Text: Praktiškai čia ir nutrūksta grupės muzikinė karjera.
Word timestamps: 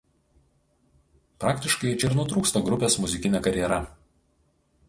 Praktiškai 1.45 1.93
čia 2.05 2.09
ir 2.09 2.17
nutrūksta 2.21 2.65
grupės 2.71 2.99
muzikinė 3.05 3.47
karjera. 3.49 3.83